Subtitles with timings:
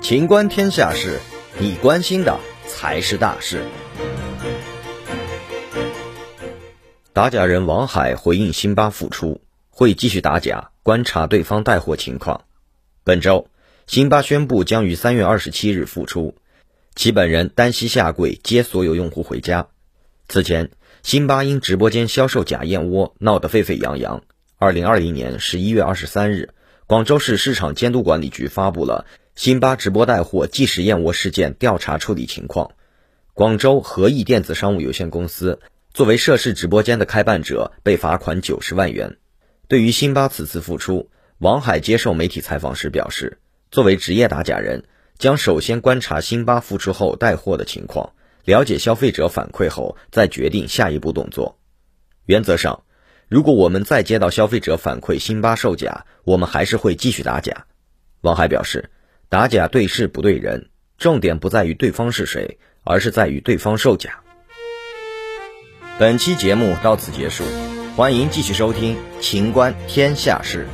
[0.00, 1.18] 情观天下事，
[1.58, 3.62] 你关心的才是大事。
[7.12, 12.44] 打假人王海回应辛巴复出，会继续打假，观察对方带货情况。
[13.04, 13.48] 本周，
[13.86, 16.36] 辛巴宣布将于三月二十七日复出，
[16.94, 19.68] 其本人单膝下跪接所有用户回家。
[20.28, 20.70] 此前，
[21.02, 24.22] 辛巴因直播间销售假燕窝闹得沸沸扬扬。
[24.56, 26.54] 二零二零年十一月二十三日，
[26.88, 29.04] 广州市市场监督管理局发布了
[29.34, 32.70] 辛巴直播带货即食燕窝事件调查处理情况。
[33.34, 35.60] 广州和义电子商务有限公司。
[35.92, 39.18] 作为涉事直播间的开办者，被罚款九十万元。
[39.68, 43.36] 对于辛巴此次复出，王海接受媒体采访时表示，
[43.70, 44.84] 作为职业打假人，
[45.18, 48.14] 将首先观察辛巴复出后带货的情况，
[48.46, 51.58] 了解消费者反馈后，再决定下一步动作。
[52.24, 52.84] 原则上，
[53.28, 57.66] 如果我们再接到消费者反馈辛巴售假，我们还是会继续打假。
[58.22, 58.88] 王海表示，
[59.28, 64.20] 打假对事不对人，重点不在于对方是谁，而是在于对方售假。
[65.98, 67.44] 本期节目到此结束，
[67.96, 70.66] 欢迎继续收听《秦观天下事》。